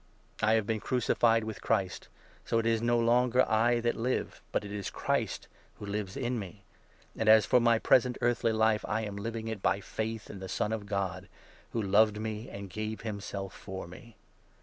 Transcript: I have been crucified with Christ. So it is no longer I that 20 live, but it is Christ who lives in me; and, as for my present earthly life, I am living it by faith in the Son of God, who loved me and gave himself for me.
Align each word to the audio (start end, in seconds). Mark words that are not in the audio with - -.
I 0.41 0.53
have 0.53 0.65
been 0.65 0.79
crucified 0.79 1.43
with 1.43 1.61
Christ. 1.61 2.07
So 2.43 2.57
it 2.57 2.65
is 2.65 2.81
no 2.81 2.97
longer 2.97 3.47
I 3.47 3.79
that 3.81 3.93
20 3.93 3.97
live, 4.15 4.41
but 4.51 4.65
it 4.65 4.71
is 4.71 4.89
Christ 4.89 5.47
who 5.75 5.85
lives 5.85 6.17
in 6.17 6.39
me; 6.39 6.63
and, 7.15 7.29
as 7.29 7.45
for 7.45 7.59
my 7.59 7.77
present 7.77 8.17
earthly 8.19 8.51
life, 8.51 8.83
I 8.87 9.01
am 9.01 9.15
living 9.15 9.47
it 9.47 9.61
by 9.61 9.79
faith 9.79 10.27
in 10.27 10.39
the 10.39 10.49
Son 10.49 10.73
of 10.73 10.87
God, 10.87 11.27
who 11.69 11.81
loved 11.83 12.19
me 12.19 12.49
and 12.49 12.67
gave 12.67 13.01
himself 13.01 13.53
for 13.53 13.85
me. 13.87 14.17